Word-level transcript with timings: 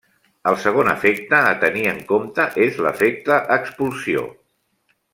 El 0.51 0.55
segon 0.63 0.87
efecte 0.93 1.41
a 1.49 1.51
tenir 1.65 1.83
en 1.93 1.99
compte 2.13 2.49
és 2.71 2.81
l'efecte 2.87 3.39
expulsió. 3.61 4.29